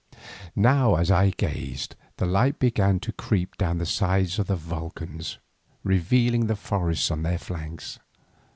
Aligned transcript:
Now 0.55 0.95
as 0.95 1.11
I 1.11 1.29
gazed 1.29 1.95
the 2.17 2.25
light 2.25 2.57
began 2.57 2.99
to 3.01 3.11
creep 3.11 3.55
down 3.57 3.77
the 3.77 3.85
sides 3.85 4.39
of 4.39 4.47
the 4.47 4.55
volcans, 4.55 5.37
revealing 5.83 6.47
the 6.47 6.55
forests 6.55 7.11
on 7.11 7.21
their 7.21 7.37
flanks. 7.37 7.99